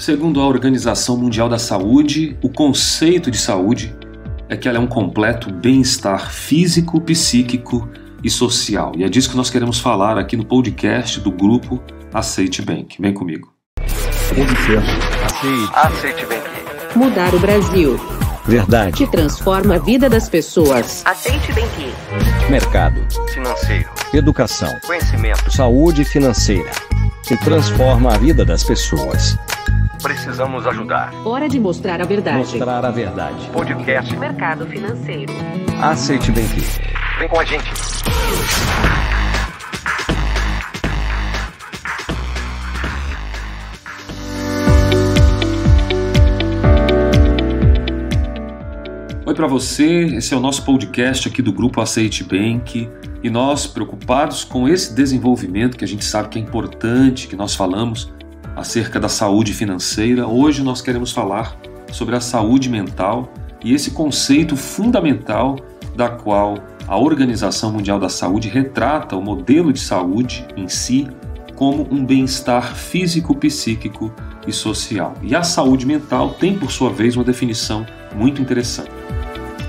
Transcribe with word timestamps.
Segundo 0.00 0.40
a 0.40 0.46
Organização 0.46 1.14
Mundial 1.14 1.46
da 1.46 1.58
Saúde, 1.58 2.34
o 2.42 2.48
conceito 2.48 3.30
de 3.30 3.36
saúde 3.36 3.94
é 4.48 4.56
que 4.56 4.66
ela 4.66 4.78
é 4.78 4.80
um 4.80 4.86
completo 4.86 5.52
bem-estar 5.52 6.32
físico, 6.32 6.98
psíquico 7.02 7.86
e 8.24 8.30
social. 8.30 8.92
E 8.96 9.04
é 9.04 9.10
disso 9.10 9.28
que 9.28 9.36
nós 9.36 9.50
queremos 9.50 9.78
falar 9.78 10.16
aqui 10.16 10.38
no 10.38 10.44
podcast 10.46 11.20
do 11.20 11.30
grupo 11.30 11.82
Aceite 12.14 12.62
Bank. 12.62 12.96
Vem 12.98 13.12
comigo. 13.12 13.52
Aceite. 15.22 15.70
Aceite 15.74 16.24
Bank. 16.24 16.48
Mudar 16.96 17.34
o 17.34 17.38
Brasil. 17.38 18.00
Verdade. 18.46 18.96
Que 18.96 19.06
transforma 19.06 19.74
a 19.74 19.78
vida 19.78 20.08
das 20.08 20.30
pessoas. 20.30 21.04
Aceite 21.04 21.52
Bank. 21.52 21.92
Mercado. 22.50 23.06
Financeiro. 23.34 23.90
Educação. 24.14 24.74
Conhecimento. 24.86 25.52
Saúde 25.52 26.06
financeira. 26.06 26.70
Que 27.22 27.36
transforma 27.36 28.14
a 28.14 28.16
vida 28.16 28.46
das 28.46 28.64
pessoas. 28.64 29.38
Precisamos 30.02 30.66
ajudar. 30.66 31.12
Hora 31.26 31.48
de 31.48 31.60
mostrar 31.60 32.00
a 32.00 32.04
verdade. 32.04 32.38
Mostrar 32.38 32.84
a 32.84 32.90
verdade. 32.90 33.50
Podcast. 33.50 34.16
Mercado 34.16 34.66
financeiro. 34.66 35.32
Aceite 35.82 36.32
bem 36.32 36.46
que. 36.48 36.60
Vem 37.18 37.28
com 37.28 37.38
a 37.38 37.44
gente. 37.44 37.70
Oi 49.26 49.34
para 49.34 49.46
você, 49.46 50.06
esse 50.16 50.34
é 50.34 50.36
o 50.36 50.40
nosso 50.40 50.64
podcast 50.64 51.28
aqui 51.28 51.40
do 51.40 51.52
grupo 51.52 51.80
Aceite 51.80 52.24
Bank 52.24 52.88
e 53.22 53.30
nós 53.30 53.66
preocupados 53.66 54.44
com 54.44 54.68
esse 54.68 54.94
desenvolvimento 54.94 55.76
que 55.76 55.84
a 55.84 55.88
gente 55.88 56.04
sabe 56.04 56.30
que 56.30 56.38
é 56.38 56.42
importante, 56.42 57.28
que 57.28 57.36
nós 57.36 57.54
falamos 57.54 58.12
acerca 58.60 59.00
da 59.00 59.08
saúde 59.08 59.54
financeira, 59.54 60.26
hoje 60.26 60.62
nós 60.62 60.82
queremos 60.82 61.12
falar 61.12 61.56
sobre 61.90 62.14
a 62.14 62.20
saúde 62.20 62.68
mental 62.68 63.32
e 63.64 63.72
esse 63.72 63.92
conceito 63.92 64.54
fundamental 64.54 65.56
da 65.96 66.10
qual 66.10 66.58
a 66.86 66.98
Organização 66.98 67.72
Mundial 67.72 67.98
da 67.98 68.10
Saúde 68.10 68.50
retrata 68.50 69.16
o 69.16 69.22
modelo 69.22 69.72
de 69.72 69.80
saúde 69.80 70.46
em 70.58 70.68
si 70.68 71.08
como 71.56 71.88
um 71.90 72.04
bem-estar 72.04 72.74
físico, 72.74 73.34
psíquico 73.34 74.12
e 74.46 74.52
social. 74.52 75.14
E 75.22 75.34
a 75.34 75.42
saúde 75.42 75.86
mental 75.86 76.34
tem, 76.34 76.58
por 76.58 76.70
sua 76.70 76.90
vez, 76.90 77.16
uma 77.16 77.24
definição 77.24 77.86
muito 78.14 78.42
interessante. 78.42 78.90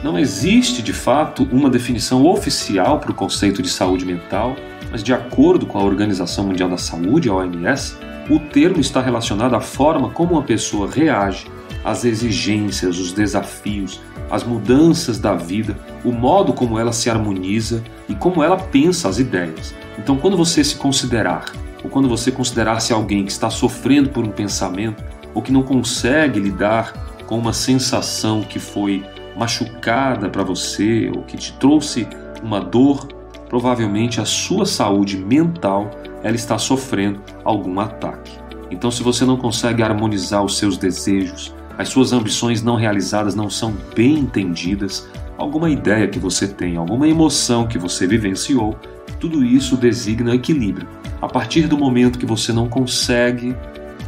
Não 0.03 0.19
existe, 0.19 0.81
de 0.81 0.91
fato, 0.91 1.47
uma 1.49 1.69
definição 1.69 2.25
oficial 2.25 2.99
para 2.99 3.11
o 3.11 3.15
conceito 3.15 3.61
de 3.61 3.69
saúde 3.69 4.05
mental, 4.05 4.55
mas, 4.91 5.01
de 5.01 5.13
acordo 5.13 5.65
com 5.65 5.77
a 5.77 5.83
Organização 5.83 6.45
Mundial 6.45 6.67
da 6.67 6.77
Saúde, 6.77 7.29
a 7.29 7.33
OMS, 7.33 7.95
o 8.35 8.39
termo 8.39 8.79
está 8.79 9.01
relacionado 9.01 9.55
à 9.55 9.59
forma 9.59 10.09
como 10.09 10.33
uma 10.33 10.43
pessoa 10.43 10.89
reage 10.89 11.47
às 11.83 12.05
exigências, 12.05 12.97
os 12.97 13.11
desafios, 13.11 13.99
as 14.29 14.43
mudanças 14.43 15.19
da 15.19 15.35
vida, 15.35 15.77
o 16.05 16.11
modo 16.11 16.53
como 16.53 16.79
ela 16.79 16.93
se 16.93 17.09
harmoniza 17.09 17.83
e 18.07 18.15
como 18.15 18.41
ela 18.41 18.55
pensa 18.55 19.09
as 19.09 19.19
ideias. 19.19 19.73
Então, 19.97 20.15
quando 20.15 20.37
você 20.37 20.63
se 20.63 20.75
considerar, 20.75 21.51
ou 21.83 21.89
quando 21.89 22.07
você 22.07 22.31
considerar-se 22.31 22.93
alguém 22.93 23.25
que 23.25 23.31
está 23.31 23.49
sofrendo 23.49 24.09
por 24.09 24.23
um 24.23 24.31
pensamento, 24.31 25.03
ou 25.33 25.41
que 25.41 25.51
não 25.51 25.63
consegue 25.63 26.39
lidar 26.39 26.93
com 27.25 27.37
uma 27.37 27.51
sensação 27.51 28.41
que 28.41 28.59
foi 28.59 29.03
machucada 29.35 30.29
para 30.29 30.43
você 30.43 31.11
ou 31.13 31.23
que 31.23 31.37
te 31.37 31.53
trouxe 31.53 32.07
uma 32.41 32.59
dor, 32.59 33.07
provavelmente 33.51 34.21
a 34.21 34.23
sua 34.23 34.65
saúde 34.65 35.17
mental 35.17 35.91
ela 36.23 36.37
está 36.37 36.57
sofrendo 36.57 37.21
algum 37.43 37.81
ataque. 37.81 38.31
Então, 38.71 38.89
se 38.89 39.03
você 39.03 39.25
não 39.25 39.35
consegue 39.35 39.83
harmonizar 39.83 40.41
os 40.41 40.57
seus 40.57 40.77
desejos, 40.77 41.53
as 41.77 41.89
suas 41.89 42.13
ambições 42.13 42.63
não 42.63 42.77
realizadas 42.77 43.35
não 43.35 43.49
são 43.49 43.75
bem 43.93 44.19
entendidas, 44.19 45.05
alguma 45.37 45.69
ideia 45.69 46.07
que 46.07 46.17
você 46.17 46.47
tem, 46.47 46.77
alguma 46.77 47.09
emoção 47.09 47.67
que 47.67 47.77
você 47.77 48.07
vivenciou, 48.07 48.79
tudo 49.19 49.43
isso 49.43 49.75
designa 49.75 50.33
equilíbrio. 50.33 50.87
A 51.21 51.27
partir 51.27 51.67
do 51.67 51.77
momento 51.77 52.17
que 52.17 52.25
você 52.25 52.53
não 52.53 52.69
consegue 52.69 53.53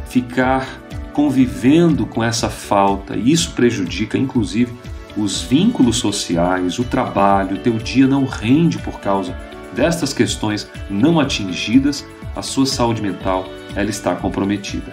ficar 0.08 0.66
convivendo 1.12 2.06
com 2.06 2.24
essa 2.24 2.48
falta, 2.48 3.14
isso 3.14 3.52
prejudica 3.52 4.16
inclusive 4.16 4.72
os 5.16 5.42
vínculos 5.42 5.96
sociais, 5.96 6.78
o 6.78 6.84
trabalho, 6.84 7.56
o 7.56 7.60
teu 7.60 7.78
dia 7.78 8.06
não 8.06 8.24
rende 8.24 8.78
por 8.78 9.00
causa 9.00 9.36
destas 9.74 10.12
questões 10.12 10.68
não 10.88 11.20
atingidas, 11.20 12.04
a 12.34 12.42
sua 12.42 12.66
saúde 12.66 13.02
mental 13.02 13.46
ela 13.74 13.90
está 13.90 14.14
comprometida. 14.14 14.92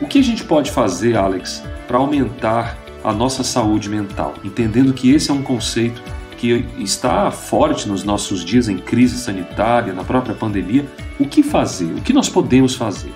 O 0.00 0.06
que 0.06 0.18
a 0.18 0.22
gente 0.22 0.44
pode 0.44 0.70
fazer, 0.70 1.16
Alex, 1.16 1.62
para 1.86 1.98
aumentar 1.98 2.76
a 3.02 3.12
nossa 3.12 3.44
saúde 3.44 3.88
mental, 3.88 4.34
entendendo 4.42 4.92
que 4.92 5.10
esse 5.12 5.30
é 5.30 5.34
um 5.34 5.42
conceito 5.42 6.02
que 6.38 6.66
está 6.78 7.30
forte 7.30 7.88
nos 7.88 8.02
nossos 8.02 8.44
dias 8.44 8.68
em 8.68 8.76
crise 8.76 9.18
sanitária, 9.18 9.92
na 9.92 10.04
própria 10.04 10.34
pandemia? 10.34 10.86
O 11.18 11.26
que 11.26 11.42
fazer? 11.42 11.92
O 11.92 12.02
que 12.02 12.12
nós 12.12 12.28
podemos 12.28 12.74
fazer? 12.74 13.12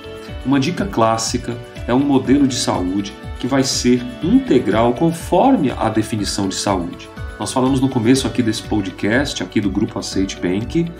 Uma 0.47 0.61
dica 0.61 0.87
clássica 0.87 1.57
é 1.87 1.93
um 1.93 1.99
modelo 1.99 2.47
de 2.47 2.55
saúde 2.55 3.13
que 3.39 3.47
vai 3.47 3.63
ser 3.63 4.03
integral 4.23 4.95
conforme 4.95 5.71
a 5.71 5.89
definição 5.89 6.49
de 6.49 6.55
saúde. 6.55 7.09
Nós 7.39 7.53
falamos 7.53 7.81
no 7.81 7.89
começo 7.89 8.27
aqui 8.27 8.43
desse 8.43 8.63
podcast, 8.63 9.43
aqui 9.43 9.61
do 9.61 9.71
grupo 9.71 9.99
Aceite 9.99 10.37
Bank, 10.41 10.91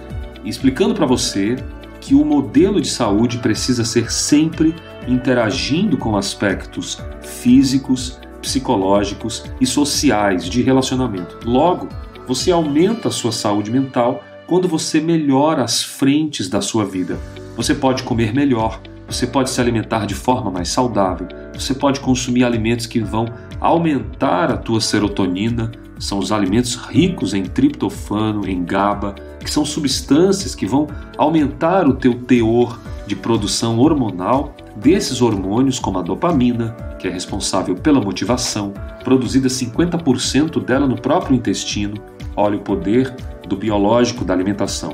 explicando 0.45 0.95
para 0.95 1.05
você 1.05 1.57
que 2.01 2.15
o 2.15 2.25
modelo 2.25 2.81
de 2.81 2.89
saúde 2.89 3.39
precisa 3.39 3.85
ser 3.85 4.11
sempre 4.11 4.75
interagindo 5.07 5.97
com 5.97 6.17
aspectos 6.17 7.03
físicos, 7.21 8.21
psicológicos 8.41 9.45
e 9.61 9.67
sociais 9.67 10.49
de 10.49 10.63
relacionamento. 10.63 11.39
Logo, 11.45 11.89
você 12.27 12.53
aumenta 12.53 13.09
a 13.09 13.11
sua 13.11 13.33
saúde 13.33 13.71
mental 13.71 14.23
quando 14.47 14.69
você 14.69 15.01
melhora 15.01 15.65
as 15.65 15.83
frentes 15.83 16.49
da 16.49 16.61
sua 16.61 16.85
vida. 16.85 17.19
Você 17.57 17.75
pode 17.75 18.03
comer 18.05 18.33
melhor, 18.33 18.81
você 19.09 19.27
pode 19.27 19.51
se 19.51 19.61
alimentar 19.61 20.07
de 20.07 20.15
forma 20.15 20.51
mais 20.51 20.69
saudável, 20.69 21.27
você 21.59 21.75
pode 21.75 22.01
consumir 22.01 22.45
alimentos 22.45 22.87
que 22.87 23.01
vão 23.01 23.27
aumentar 23.61 24.51
a 24.51 24.57
tua 24.57 24.81
serotonina, 24.81 25.73
são 25.99 26.19
os 26.19 26.31
alimentos 26.31 26.77
ricos 26.77 27.35
em 27.35 27.43
triptofano, 27.43 28.49
em 28.49 28.65
GABA, 28.65 29.17
que 29.41 29.51
são 29.51 29.65
substâncias 29.65 30.55
que 30.55 30.67
vão 30.67 30.87
aumentar 31.17 31.89
o 31.89 31.95
teu 31.95 32.15
teor 32.15 32.79
de 33.07 33.17
produção 33.17 33.79
hormonal 33.79 34.55
desses 34.77 35.21
hormônios, 35.21 35.81
como 35.81 35.99
a 35.99 36.03
dopamina, 36.03 36.77
que 36.99 37.09
é 37.09 37.11
responsável 37.11 37.75
pela 37.75 38.01
motivação, 38.01 38.73
produzida 39.03 39.49
50% 39.49 40.65
dela 40.65 40.87
no 40.87 41.01
próprio 41.01 41.35
intestino. 41.35 41.97
Olha 42.37 42.57
o 42.57 42.61
poder 42.61 43.13
do 43.49 43.57
biológico 43.57 44.25
da 44.25 44.35
alimentação. 44.35 44.93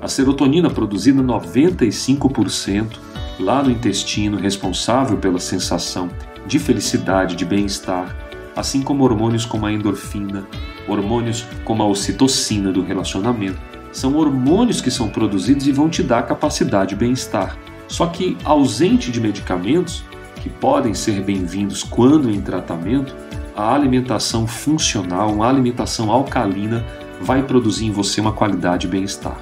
A 0.00 0.06
serotonina 0.06 0.70
produzida 0.70 1.22
95% 1.22 3.03
lá 3.38 3.62
no 3.62 3.70
intestino, 3.70 4.36
responsável 4.36 5.16
pela 5.16 5.38
sensação 5.38 6.08
de 6.46 6.58
felicidade, 6.58 7.36
de 7.36 7.44
bem-estar, 7.44 8.16
assim 8.54 8.82
como 8.82 9.04
hormônios 9.04 9.44
como 9.44 9.66
a 9.66 9.72
endorfina, 9.72 10.44
hormônios 10.86 11.46
como 11.64 11.82
a 11.82 11.86
ocitocina 11.86 12.70
do 12.70 12.82
relacionamento. 12.82 13.58
São 13.92 14.16
hormônios 14.16 14.80
que 14.80 14.90
são 14.90 15.08
produzidos 15.08 15.66
e 15.66 15.72
vão 15.72 15.88
te 15.88 16.02
dar 16.02 16.26
capacidade 16.26 16.90
de 16.90 16.96
bem-estar. 16.96 17.56
Só 17.86 18.06
que 18.06 18.36
ausente 18.44 19.10
de 19.10 19.20
medicamentos, 19.20 20.04
que 20.42 20.50
podem 20.50 20.94
ser 20.94 21.22
bem-vindos 21.22 21.82
quando 21.82 22.30
em 22.30 22.40
tratamento, 22.40 23.14
a 23.56 23.72
alimentação 23.72 24.46
funcional, 24.46 25.32
uma 25.32 25.48
alimentação 25.48 26.10
alcalina, 26.10 26.84
vai 27.20 27.42
produzir 27.42 27.86
em 27.86 27.90
você 27.90 28.20
uma 28.20 28.32
qualidade 28.32 28.82
de 28.82 28.88
bem-estar. 28.88 29.38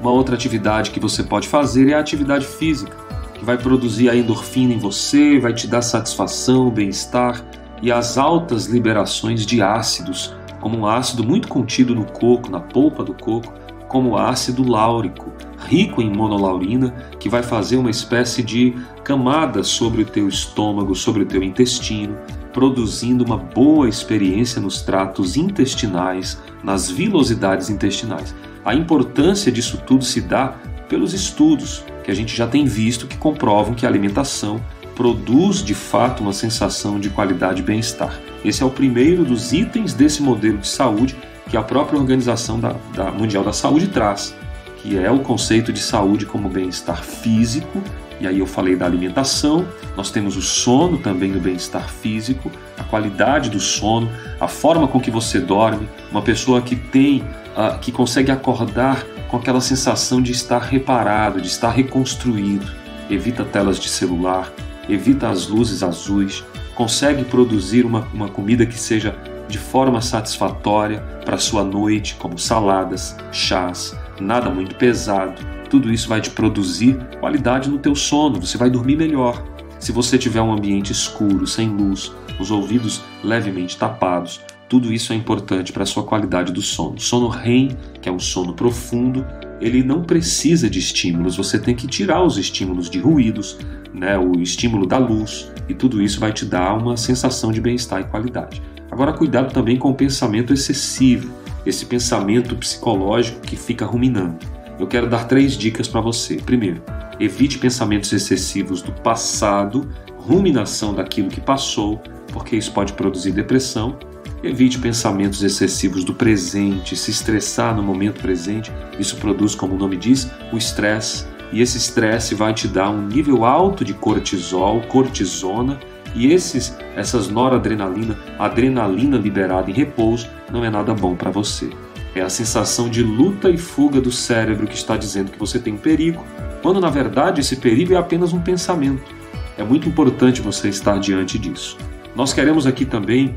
Uma 0.00 0.10
outra 0.10 0.34
atividade 0.34 0.92
que 0.92 0.98
você 0.98 1.22
pode 1.22 1.46
fazer 1.46 1.90
é 1.90 1.94
a 1.94 2.00
atividade 2.00 2.46
física, 2.46 2.96
que 3.34 3.44
vai 3.44 3.58
produzir 3.58 4.08
a 4.08 4.16
endorfina 4.16 4.72
em 4.72 4.78
você, 4.78 5.38
vai 5.38 5.52
te 5.52 5.66
dar 5.66 5.82
satisfação, 5.82 6.70
bem-estar 6.70 7.44
e 7.82 7.92
as 7.92 8.16
altas 8.16 8.64
liberações 8.64 9.44
de 9.44 9.60
ácidos, 9.60 10.34
como 10.58 10.78
um 10.78 10.86
ácido 10.86 11.22
muito 11.22 11.48
contido 11.48 11.94
no 11.94 12.06
coco, 12.06 12.50
na 12.50 12.60
polpa 12.60 13.04
do 13.04 13.12
coco, 13.12 13.52
como 13.88 14.10
o 14.10 14.16
ácido 14.16 14.66
láurico, 14.66 15.32
rico 15.68 16.00
em 16.00 16.10
monolaurina, 16.10 16.94
que 17.18 17.28
vai 17.28 17.42
fazer 17.42 17.76
uma 17.76 17.90
espécie 17.90 18.42
de 18.42 18.74
camada 19.04 19.62
sobre 19.62 20.00
o 20.02 20.06
teu 20.06 20.28
estômago, 20.28 20.94
sobre 20.94 21.24
o 21.24 21.26
teu 21.26 21.42
intestino, 21.42 22.16
produzindo 22.54 23.22
uma 23.22 23.36
boa 23.36 23.88
experiência 23.88 24.62
nos 24.62 24.80
tratos 24.80 25.36
intestinais, 25.36 26.40
nas 26.64 26.90
vilosidades 26.90 27.68
intestinais. 27.68 28.34
A 28.64 28.74
importância 28.74 29.50
disso 29.50 29.80
tudo 29.86 30.04
se 30.04 30.20
dá 30.20 30.54
pelos 30.88 31.14
estudos 31.14 31.84
que 32.04 32.10
a 32.10 32.14
gente 32.14 32.36
já 32.36 32.46
tem 32.46 32.64
visto 32.64 33.06
que 33.06 33.16
comprovam 33.16 33.74
que 33.74 33.86
a 33.86 33.88
alimentação 33.88 34.60
produz 34.94 35.62
de 35.62 35.74
fato 35.74 36.22
uma 36.22 36.32
sensação 36.32 37.00
de 37.00 37.08
qualidade 37.08 37.62
e 37.62 37.64
bem-estar. 37.64 38.20
Esse 38.44 38.62
é 38.62 38.66
o 38.66 38.70
primeiro 38.70 39.24
dos 39.24 39.52
itens 39.52 39.94
desse 39.94 40.22
modelo 40.22 40.58
de 40.58 40.68
saúde 40.68 41.16
que 41.48 41.56
a 41.56 41.62
própria 41.62 41.98
Organização 41.98 42.60
da, 42.60 42.74
da 42.94 43.10
Mundial 43.10 43.42
da 43.42 43.52
Saúde 43.52 43.88
traz, 43.88 44.34
que 44.76 44.98
é 44.98 45.10
o 45.10 45.20
conceito 45.20 45.72
de 45.72 45.80
saúde 45.80 46.26
como 46.26 46.48
bem-estar 46.48 47.02
físico, 47.02 47.82
E 48.20 48.26
aí 48.26 48.38
eu 48.38 48.46
falei 48.46 48.76
da 48.76 48.84
alimentação, 48.84 49.66
nós 49.96 50.10
temos 50.10 50.36
o 50.36 50.42
sono 50.42 50.98
também 50.98 51.32
do 51.32 51.40
bem-estar 51.40 51.88
físico, 51.88 52.52
a 52.78 52.84
qualidade 52.84 53.48
do 53.48 53.58
sono, 53.58 54.10
a 54.38 54.46
forma 54.46 54.86
com 54.86 55.00
que 55.00 55.10
você 55.10 55.40
dorme, 55.40 55.88
uma 56.10 56.20
pessoa 56.20 56.60
que 56.60 56.76
tem, 56.76 57.22
uh, 57.56 57.78
que 57.80 57.90
consegue 57.90 58.30
acordar 58.30 59.04
com 59.28 59.38
aquela 59.38 59.60
sensação 59.60 60.20
de 60.20 60.32
estar 60.32 60.58
reparado, 60.58 61.40
de 61.40 61.48
estar 61.48 61.70
reconstruído, 61.70 62.66
evita 63.08 63.42
telas 63.42 63.78
de 63.78 63.88
celular, 63.88 64.52
evita 64.86 65.30
as 65.30 65.46
luzes 65.48 65.82
azuis, 65.82 66.44
consegue 66.74 67.24
produzir 67.24 67.86
uma, 67.86 68.06
uma 68.12 68.28
comida 68.28 68.66
que 68.66 68.78
seja 68.78 69.14
de 69.48 69.58
forma 69.58 70.00
satisfatória 70.00 71.00
para 71.24 71.38
sua 71.38 71.64
noite, 71.64 72.16
como 72.16 72.38
saladas, 72.38 73.16
chás, 73.32 73.96
nada 74.20 74.50
muito 74.50 74.74
pesado. 74.74 75.59
Tudo 75.70 75.92
isso 75.92 76.08
vai 76.08 76.20
te 76.20 76.30
produzir 76.30 76.98
qualidade 77.20 77.70
no 77.70 77.78
teu 77.78 77.94
sono, 77.94 78.40
você 78.40 78.58
vai 78.58 78.68
dormir 78.68 78.96
melhor. 78.96 79.40
Se 79.78 79.92
você 79.92 80.18
tiver 80.18 80.42
um 80.42 80.52
ambiente 80.52 80.90
escuro, 80.90 81.46
sem 81.46 81.68
luz, 81.68 82.12
os 82.40 82.50
ouvidos 82.50 83.00
levemente 83.22 83.78
tapados, 83.78 84.40
tudo 84.68 84.92
isso 84.92 85.12
é 85.12 85.16
importante 85.16 85.72
para 85.72 85.84
a 85.84 85.86
sua 85.86 86.02
qualidade 86.02 86.52
do 86.52 86.60
sono. 86.60 86.98
Sono 86.98 87.28
REM, 87.28 87.76
que 88.02 88.08
é 88.08 88.12
um 88.12 88.18
sono 88.18 88.52
profundo, 88.52 89.24
ele 89.60 89.84
não 89.84 90.02
precisa 90.02 90.68
de 90.68 90.80
estímulos, 90.80 91.36
você 91.36 91.56
tem 91.56 91.76
que 91.76 91.86
tirar 91.86 92.20
os 92.20 92.36
estímulos 92.36 92.90
de 92.90 92.98
ruídos, 92.98 93.56
né, 93.94 94.18
o 94.18 94.40
estímulo 94.40 94.86
da 94.86 94.98
luz, 94.98 95.52
e 95.68 95.74
tudo 95.74 96.02
isso 96.02 96.18
vai 96.18 96.32
te 96.32 96.44
dar 96.44 96.76
uma 96.76 96.96
sensação 96.96 97.52
de 97.52 97.60
bem-estar 97.60 98.00
e 98.00 98.04
qualidade. 98.04 98.60
Agora, 98.90 99.12
cuidado 99.12 99.52
também 99.52 99.76
com 99.76 99.90
o 99.90 99.94
pensamento 99.94 100.52
excessivo, 100.52 101.30
esse 101.64 101.86
pensamento 101.86 102.56
psicológico 102.56 103.40
que 103.40 103.54
fica 103.54 103.86
ruminando. 103.86 104.59
Eu 104.80 104.86
quero 104.86 105.06
dar 105.06 105.28
três 105.28 105.58
dicas 105.58 105.86
para 105.86 106.00
você. 106.00 106.36
Primeiro, 106.36 106.82
evite 107.20 107.58
pensamentos 107.58 108.10
excessivos 108.14 108.80
do 108.80 108.90
passado, 108.90 109.86
ruminação 110.16 110.94
daquilo 110.94 111.28
que 111.28 111.38
passou, 111.38 112.00
porque 112.32 112.56
isso 112.56 112.72
pode 112.72 112.94
produzir 112.94 113.32
depressão. 113.32 113.98
Evite 114.42 114.78
pensamentos 114.78 115.42
excessivos 115.42 116.02
do 116.02 116.14
presente, 116.14 116.96
se 116.96 117.10
estressar 117.10 117.76
no 117.76 117.82
momento 117.82 118.22
presente. 118.22 118.72
Isso 118.98 119.18
produz, 119.18 119.54
como 119.54 119.74
o 119.74 119.78
nome 119.78 119.98
diz, 119.98 120.30
o 120.50 120.56
estresse. 120.56 121.26
E 121.52 121.60
esse 121.60 121.76
estresse 121.76 122.34
vai 122.34 122.54
te 122.54 122.66
dar 122.66 122.88
um 122.88 123.06
nível 123.06 123.44
alto 123.44 123.84
de 123.84 123.92
cortisol, 123.92 124.80
cortisona, 124.88 125.78
e 126.14 126.32
esses, 126.32 126.74
essas 126.96 127.28
noradrenalina, 127.28 128.16
adrenalina 128.38 129.18
liberada 129.18 129.70
em 129.70 129.74
repouso, 129.74 130.26
não 130.50 130.64
é 130.64 130.70
nada 130.70 130.94
bom 130.94 131.14
para 131.14 131.30
você. 131.30 131.68
É 132.14 132.20
a 132.20 132.28
sensação 132.28 132.88
de 132.88 133.02
luta 133.02 133.48
e 133.48 133.56
fuga 133.56 134.00
do 134.00 134.10
cérebro 134.10 134.66
que 134.66 134.74
está 134.74 134.96
dizendo 134.96 135.30
que 135.30 135.38
você 135.38 135.58
tem 135.58 135.76
perigo, 135.76 136.24
quando 136.62 136.80
na 136.80 136.90
verdade 136.90 137.40
esse 137.40 137.56
perigo 137.56 137.94
é 137.94 137.96
apenas 137.96 138.32
um 138.32 138.40
pensamento. 138.40 139.14
É 139.56 139.62
muito 139.62 139.88
importante 139.88 140.40
você 140.40 140.68
estar 140.68 140.98
diante 140.98 141.38
disso. 141.38 141.76
Nós 142.16 142.32
queremos 142.32 142.66
aqui 142.66 142.84
também 142.84 143.36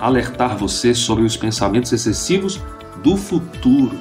alertar 0.00 0.56
você 0.56 0.92
sobre 0.94 1.24
os 1.24 1.36
pensamentos 1.36 1.92
excessivos 1.92 2.60
do 3.02 3.16
futuro. 3.16 3.96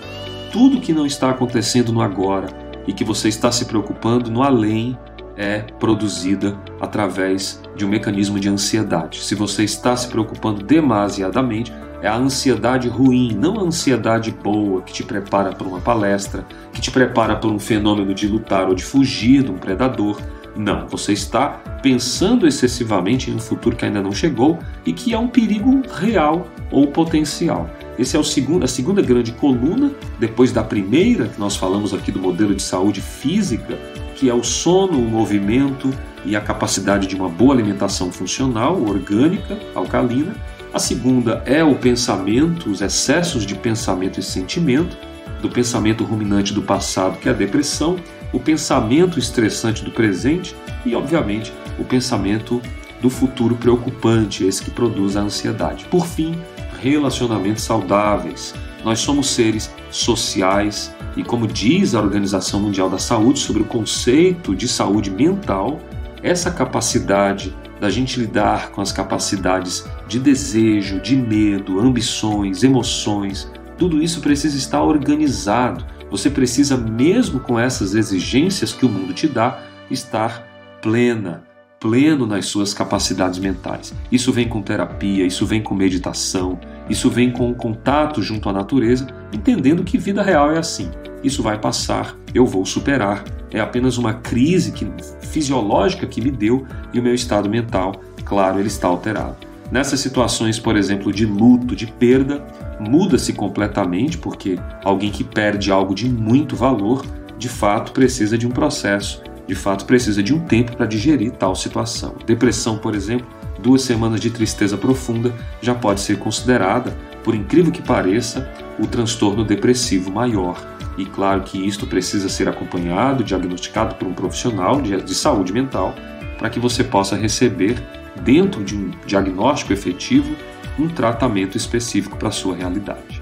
Tudo 0.52 0.82
que 0.82 0.94
não 0.94 1.06
está 1.06 1.30
acontecendo 1.30 1.92
no 1.92 2.02
agora 2.02 2.48
e 2.88 2.94
que 2.94 3.04
você 3.04 3.30
está 3.30 3.52
se 3.52 3.66
preocupando 3.66 4.32
no 4.32 4.42
além 4.42 4.98
é 5.36 5.60
produzida 5.80 6.58
através 6.80 7.62
de 7.76 7.86
um 7.86 7.90
mecanismo 7.90 8.40
de 8.40 8.50
ansiedade. 8.50 9.24
Se 9.24 9.36
você 9.36 9.64
está 9.64 9.96
se 9.96 10.08
preocupando 10.08 10.64
demasiadamente, 10.64 11.74
é 12.04 12.08
a 12.10 12.18
ansiedade 12.18 12.90
ruim, 12.90 13.34
não 13.34 13.58
a 13.58 13.64
ansiedade 13.64 14.30
boa 14.30 14.82
que 14.82 14.92
te 14.92 15.04
prepara 15.04 15.54
para 15.54 15.66
uma 15.66 15.80
palestra, 15.80 16.46
que 16.74 16.82
te 16.82 16.92
prepara 16.92 17.34
para 17.34 17.50
um 17.50 17.58
fenômeno 17.58 18.14
de 18.14 18.28
lutar 18.28 18.68
ou 18.68 18.76
de 18.76 18.84
fugir 18.84 19.42
de 19.42 19.50
um 19.50 19.58
predador. 19.58 20.20
Não, 20.54 20.86
você 20.86 21.14
está 21.14 21.62
pensando 21.82 22.46
excessivamente 22.46 23.32
em 23.32 23.36
um 23.36 23.40
futuro 23.40 23.78
que 23.78 23.86
ainda 23.86 24.02
não 24.02 24.12
chegou 24.12 24.60
e 24.86 24.92
que 24.92 25.14
é 25.14 25.18
um 25.18 25.30
perigo 25.30 25.82
real 25.94 26.46
ou 26.70 26.88
potencial. 26.88 27.70
Esse 27.98 28.18
é 28.18 28.20
o 28.20 28.24
segundo, 28.24 28.66
a 28.66 28.68
segunda 28.68 29.02
grande 29.02 29.32
coluna, 29.32 29.90
depois 30.20 30.52
da 30.52 30.62
primeira, 30.62 31.30
que 31.30 31.40
nós 31.40 31.56
falamos 31.56 31.94
aqui 31.94 32.12
do 32.12 32.20
modelo 32.20 32.54
de 32.54 32.62
saúde 32.62 33.00
física, 33.00 33.80
que 34.16 34.30
é 34.30 34.34
o 34.34 34.44
sono, 34.44 35.00
o 35.00 35.10
movimento 35.10 35.90
e 36.26 36.36
a 36.36 36.42
capacidade 36.42 37.08
de 37.08 37.16
uma 37.16 37.30
boa 37.30 37.54
alimentação 37.54 38.12
funcional, 38.12 38.82
orgânica, 38.82 39.58
alcalina. 39.74 40.36
A 40.74 40.80
segunda 40.80 41.44
é 41.46 41.64
o 41.64 41.76
pensamento, 41.76 42.72
os 42.72 42.82
excessos 42.82 43.46
de 43.46 43.54
pensamento 43.54 44.20
e 44.20 44.24
sentimento, 44.24 44.98
do 45.40 45.48
pensamento 45.48 46.04
ruminante 46.04 46.52
do 46.52 46.64
passado, 46.64 47.20
que 47.20 47.30
é 47.30 47.32
a 47.32 47.36
depressão, 47.36 47.98
o 48.32 48.40
pensamento 48.40 49.20
estressante 49.20 49.84
do 49.84 49.92
presente 49.92 50.56
e, 50.84 50.96
obviamente, 50.96 51.54
o 51.78 51.84
pensamento 51.84 52.60
do 53.00 53.08
futuro 53.08 53.56
preocupante, 53.56 54.46
esse 54.46 54.64
que 54.64 54.72
produz 54.72 55.16
a 55.16 55.22
ansiedade. 55.22 55.86
Por 55.92 56.08
fim, 56.08 56.36
relacionamentos 56.82 57.62
saudáveis. 57.62 58.56
Nós 58.84 58.98
somos 58.98 59.30
seres 59.30 59.70
sociais 59.92 60.92
e, 61.16 61.24
como 61.24 61.46
diz 61.46 61.94
a 61.94 62.02
Organização 62.02 62.60
Mundial 62.60 62.90
da 62.90 62.98
Saúde 62.98 63.38
sobre 63.38 63.62
o 63.62 63.66
conceito 63.66 64.56
de 64.56 64.68
saúde 64.68 65.12
mental, 65.12 65.80
essa 66.24 66.50
capacidade 66.50 67.54
da 67.84 67.90
gente 67.90 68.18
lidar 68.18 68.72
com 68.72 68.80
as 68.80 68.94
capacidades 68.94 69.86
de 70.08 70.18
desejo, 70.18 71.02
de 71.02 71.18
medo, 71.18 71.82
ambições, 71.82 72.64
emoções, 72.64 73.52
tudo 73.78 74.02
isso 74.02 74.22
precisa 74.22 74.56
estar 74.56 74.82
organizado. 74.82 75.86
Você 76.10 76.30
precisa, 76.30 76.78
mesmo 76.78 77.42
com 77.42 77.60
essas 77.60 77.94
exigências 77.94 78.72
que 78.72 78.86
o 78.86 78.90
mundo 78.90 79.14
te 79.14 79.28
dá, 79.28 79.60
estar 79.92 80.48
plena, 80.82 81.44
pleno 81.78 82.26
nas 82.26 82.46
suas 82.46 82.74
capacidades 82.74 83.38
mentais. 83.38 83.94
Isso 84.10 84.32
vem 84.32 84.48
com 84.48 84.62
terapia, 84.62 85.26
isso 85.26 85.46
vem 85.46 85.62
com 85.62 85.76
meditação, 85.76 86.58
isso 86.90 87.10
vem 87.10 87.32
com 87.32 87.52
o 87.52 87.54
contato 87.54 88.22
junto 88.22 88.48
à 88.48 88.54
natureza, 88.54 89.08
entendendo 89.34 89.84
que 89.84 89.98
vida 89.98 90.24
real 90.24 90.50
é 90.50 90.58
assim. 90.58 90.90
Isso 91.24 91.42
vai 91.42 91.58
passar, 91.58 92.16
eu 92.34 92.46
vou 92.46 92.66
superar. 92.66 93.24
É 93.52 93.60
apenas 93.60 93.98
uma 93.98 94.14
crise 94.16 94.72
que, 94.72 94.88
fisiológica 95.22 96.06
que 96.06 96.22
me 96.22 96.32
deu 96.32 96.66
e 96.94 97.00
o 97.00 97.04
meu 97.04 97.14
estado 97.14 97.50
mental, 97.50 97.94
claro, 98.26 98.60
ele 98.60 98.68
está 98.68 98.88
alterado. 98.88 99.38
Nessas 99.72 100.00
situações, 100.00 100.60
por 100.60 100.76
exemplo, 100.76 101.12
de 101.12 101.26
luto, 101.26 101.76
de 101.76 101.88
perda, 101.88 102.46
muda-se 102.80 103.34
completamente, 103.34 104.18
porque 104.18 104.60
alguém 104.84 105.12
que 105.12 105.24
perde 105.24 105.72
algo 105.72 105.96
de 105.96 106.08
muito 106.10 106.56
valor, 106.56 107.06
de 107.38 107.50
fato 107.50 107.92
precisa 107.92 108.38
de 108.38 108.46
um 108.46 108.52
processo 108.52 109.24
de 109.48 109.56
fato 109.56 109.86
precisa 109.86 110.24
de 110.24 110.34
um 110.34 110.40
tempo 110.40 110.76
para 110.76 110.86
digerir 110.86 111.32
tal 111.32 111.56
situação. 111.56 112.16
Depressão, 112.26 112.78
por 112.78 112.96
exemplo, 112.96 113.28
duas 113.62 113.82
semanas 113.82 114.20
de 114.20 114.30
tristeza 114.30 114.78
profunda 114.78 115.34
já 115.62 115.76
pode 115.76 116.02
ser 116.02 116.18
considerada, 116.18 116.96
por 117.24 117.36
incrível 117.36 117.72
que 117.72 117.82
pareça, 117.82 118.50
o 118.80 118.88
transtorno 118.88 119.44
depressivo 119.44 120.12
maior. 120.12 120.73
E 120.98 121.06
claro 121.06 121.42
que 121.42 121.58
isto 121.58 121.88
precisa 121.88 122.30
ser 122.30 122.48
acompanhado, 122.48 123.24
diagnosticado 123.24 123.96
por 123.96 124.08
um 124.08 124.14
profissional 124.14 124.82
de 124.82 125.16
saúde 125.16 125.52
mental, 125.52 125.96
para 126.38 126.50
que 126.50 126.60
você 126.60 126.84
possa 126.84 127.16
receber, 127.16 127.82
dentro 128.22 128.64
de 128.64 128.76
um 128.76 128.92
diagnóstico 129.06 129.74
efetivo, 129.74 130.36
um 130.78 130.88
tratamento 130.88 131.58
específico 131.58 132.18
para 132.18 132.30
a 132.30 132.32
sua 132.32 132.56
realidade. 132.56 133.22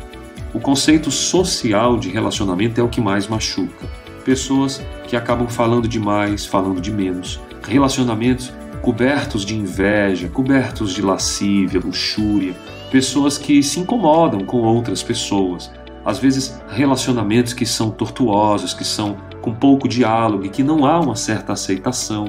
O 0.54 0.60
conceito 0.60 1.10
social 1.10 1.98
de 1.98 2.10
relacionamento 2.10 2.80
é 2.80 2.84
o 2.84 2.90
que 2.90 3.00
mais 3.00 3.28
machuca. 3.28 3.88
Pessoas 4.26 4.82
que 5.08 5.16
acabam 5.16 5.48
falando 5.48 5.88
demais, 5.88 6.46
falando 6.46 6.82
de 6.82 6.92
menos, 6.92 7.40
relacionamentos 7.64 8.54
cobertos 8.82 9.46
de 9.46 9.56
inveja, 9.56 10.28
cobertos 10.28 10.94
de 10.94 11.02
lascívia, 11.02 11.80
luxúria, 11.80 12.56
pessoas 12.92 13.38
que 13.38 13.62
se 13.62 13.80
incomodam 13.80 14.44
com 14.44 14.58
outras 14.58 15.04
pessoas, 15.04 15.72
às 16.06 16.20
vezes 16.20 16.62
relacionamentos 16.70 17.54
que 17.54 17.66
são 17.66 17.92
tortuosos, 17.92 18.74
que 18.74 18.84
são 18.84 19.18
com 19.42 19.54
pouco 19.54 19.88
diálogo 19.88 20.46
e 20.46 20.50
que 20.50 20.64
não 20.64 20.86
há 20.86 21.00
uma 21.00 21.16
certa 21.16 21.54
aceitação, 21.54 22.26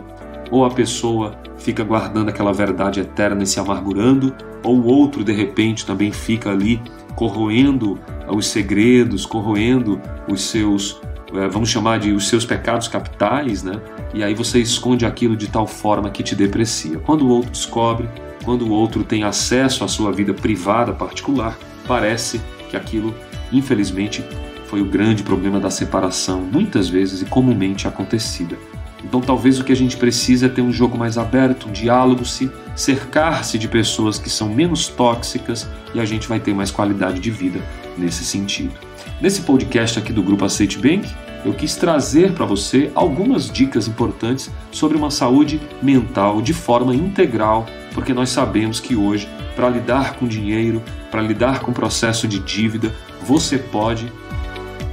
ou 0.50 0.64
a 0.64 0.70
pessoa 0.70 1.34
fica 1.56 1.84
guardando 1.84 2.28
aquela 2.28 2.52
verdade 2.52 3.00
eterna 3.00 3.42
e 3.42 3.46
se 3.46 3.58
amargurando, 3.58 4.34
ou 4.62 4.78
o 4.78 4.86
outro 4.86 5.24
de 5.24 5.32
repente 5.32 5.86
também 5.86 6.12
fica 6.12 6.50
ali 6.50 6.80
corroendo 7.14 7.98
os 8.28 8.46
segredos, 8.46 9.26
corroendo 9.26 10.00
os 10.28 10.42
seus 10.42 11.00
é, 11.34 11.48
vamos 11.48 11.70
chamar 11.70 11.98
de 11.98 12.12
os 12.12 12.28
seus 12.28 12.44
pecados 12.44 12.88
capitais, 12.88 13.62
né? 13.62 13.80
E 14.12 14.22
aí 14.22 14.34
você 14.34 14.58
esconde 14.58 15.06
aquilo 15.06 15.34
de 15.34 15.48
tal 15.48 15.66
forma 15.66 16.10
que 16.10 16.22
te 16.22 16.34
deprecia. 16.34 16.98
Quando 16.98 17.22
o 17.22 17.28
outro 17.30 17.50
descobre, 17.50 18.06
quando 18.44 18.66
o 18.66 18.70
outro 18.70 19.02
tem 19.02 19.24
acesso 19.24 19.82
à 19.82 19.88
sua 19.88 20.12
vida 20.12 20.34
privada 20.34 20.92
particular, 20.92 21.56
parece 21.86 22.40
que 22.68 22.76
aquilo, 22.76 23.14
infelizmente, 23.52 24.24
foi 24.66 24.80
o 24.80 24.86
grande 24.86 25.22
problema 25.22 25.60
da 25.60 25.70
separação, 25.70 26.40
muitas 26.40 26.88
vezes 26.88 27.20
e 27.22 27.26
comumente 27.26 27.86
acontecida. 27.86 28.56
Então, 29.04 29.20
talvez 29.20 29.58
o 29.58 29.64
que 29.64 29.72
a 29.72 29.76
gente 29.76 29.96
precisa 29.96 30.46
é 30.46 30.48
ter 30.48 30.62
um 30.62 30.72
jogo 30.72 30.96
mais 30.96 31.18
aberto, 31.18 31.68
um 31.68 31.72
diálogo, 31.72 32.24
se 32.24 32.50
cercar-se 32.74 33.58
de 33.58 33.68
pessoas 33.68 34.18
que 34.18 34.30
são 34.30 34.48
menos 34.48 34.88
tóxicas 34.88 35.68
e 35.94 36.00
a 36.00 36.04
gente 36.04 36.28
vai 36.28 36.40
ter 36.40 36.54
mais 36.54 36.70
qualidade 36.70 37.20
de 37.20 37.30
vida 37.30 37.60
nesse 37.98 38.24
sentido. 38.24 38.72
Nesse 39.20 39.42
podcast 39.42 39.98
aqui 39.98 40.12
do 40.12 40.22
Grupo 40.22 40.44
Aceite 40.44 40.78
Bank, 40.78 41.08
eu 41.44 41.52
quis 41.52 41.74
trazer 41.74 42.32
para 42.32 42.46
você 42.46 42.90
algumas 42.94 43.50
dicas 43.50 43.88
importantes 43.88 44.50
sobre 44.70 44.96
uma 44.96 45.10
saúde 45.10 45.60
mental 45.82 46.40
de 46.40 46.52
forma 46.52 46.94
integral, 46.94 47.66
porque 47.92 48.14
nós 48.14 48.30
sabemos 48.30 48.78
que 48.78 48.94
hoje, 48.94 49.28
para 49.54 49.68
lidar 49.68 50.16
com 50.16 50.26
dinheiro, 50.26 50.82
para 51.10 51.22
lidar 51.22 51.60
com 51.60 51.72
processo 51.72 52.26
de 52.26 52.38
dívida, 52.38 52.94
você 53.22 53.58
pode 53.58 54.12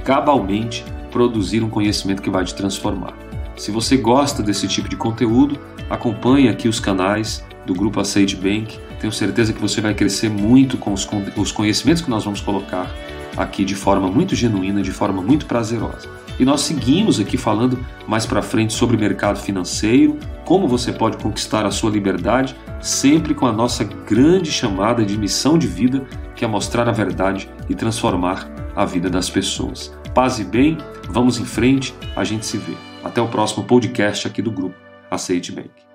cabalmente 0.04 0.84
produzir 1.10 1.62
um 1.62 1.68
conhecimento 1.68 2.22
que 2.22 2.30
vai 2.30 2.44
te 2.44 2.54
transformar. 2.54 3.14
Se 3.56 3.70
você 3.70 3.96
gosta 3.96 4.42
desse 4.42 4.66
tipo 4.66 4.88
de 4.88 4.96
conteúdo, 4.96 5.58
acompanhe 5.88 6.48
aqui 6.48 6.68
os 6.68 6.80
canais 6.80 7.44
do 7.66 7.74
Grupo 7.74 8.00
Aceite 8.00 8.36
Bank. 8.36 8.78
Tenho 9.00 9.12
certeza 9.12 9.52
que 9.52 9.60
você 9.60 9.80
vai 9.80 9.94
crescer 9.94 10.30
muito 10.30 10.78
com 10.78 10.92
os 10.92 11.52
conhecimentos 11.52 12.02
que 12.02 12.10
nós 12.10 12.24
vamos 12.24 12.40
colocar 12.40 12.90
aqui 13.36 13.64
de 13.64 13.74
forma 13.74 14.08
muito 14.08 14.34
genuína, 14.34 14.82
de 14.82 14.90
forma 14.90 15.22
muito 15.22 15.46
prazerosa. 15.46 16.08
E 16.40 16.44
nós 16.46 16.62
seguimos 16.62 17.20
aqui 17.20 17.36
falando 17.36 17.78
mais 18.08 18.24
para 18.24 18.40
frente 18.40 18.72
sobre 18.72 18.96
mercado 18.96 19.38
financeiro, 19.38 20.18
como 20.46 20.66
você 20.66 20.90
pode 20.90 21.18
conquistar 21.18 21.66
a 21.66 21.70
sua 21.70 21.90
liberdade, 21.90 22.56
sempre 22.80 23.34
com 23.34 23.44
a 23.44 23.52
nossa 23.52 23.84
grande 23.84 24.50
chamada 24.50 25.04
de 25.04 25.18
missão 25.18 25.58
de 25.58 25.66
vida, 25.66 26.02
que 26.34 26.42
é 26.42 26.48
mostrar 26.48 26.88
a 26.88 26.92
verdade 26.92 27.46
e 27.68 27.74
transformar 27.74 28.50
a 28.74 28.86
vida 28.86 29.10
das 29.10 29.28
pessoas. 29.28 29.94
Paz 30.14 30.38
e 30.38 30.44
bem, 30.44 30.78
vamos 31.10 31.38
em 31.38 31.44
frente, 31.44 31.94
a 32.16 32.24
gente 32.24 32.46
se 32.46 32.56
vê. 32.56 32.72
Até 33.04 33.20
o 33.20 33.28
próximo 33.28 33.64
podcast 33.64 34.26
aqui 34.26 34.40
do 34.40 34.50
grupo 34.50 34.74
Aceite 35.10 35.52
Bank. 35.52 35.89